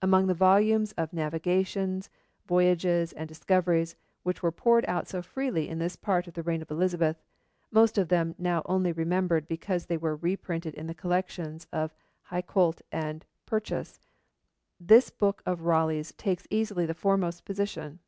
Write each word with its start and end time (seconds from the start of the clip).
Among 0.00 0.26
the 0.26 0.32
volumes 0.32 0.92
of 0.92 1.12
navigations, 1.12 2.08
voyages, 2.46 3.12
and 3.12 3.28
discoveries, 3.28 3.94
which 4.22 4.42
were 4.42 4.50
poured 4.50 4.86
out 4.88 5.06
so 5.06 5.20
freely 5.20 5.68
in 5.68 5.78
this 5.78 5.96
part 5.96 6.26
of 6.26 6.32
the 6.32 6.42
reign 6.42 6.62
of 6.62 6.70
Elizabeth, 6.70 7.20
most 7.70 7.98
of 7.98 8.08
them 8.08 8.34
now 8.38 8.62
only 8.64 8.90
remembered 8.90 9.46
because 9.46 9.84
they 9.84 9.98
were 9.98 10.16
reprinted 10.16 10.72
in 10.72 10.86
the 10.86 10.94
collections 10.94 11.66
of 11.74 11.94
Hakluyt 12.30 12.80
and 12.90 13.26
Purchas, 13.44 14.00
this 14.80 15.10
book 15.10 15.42
of 15.44 15.66
Raleigh's 15.66 16.12
takes 16.12 16.46
easily 16.48 16.86
the 16.86 16.94
foremost 16.94 17.44
position. 17.44 17.98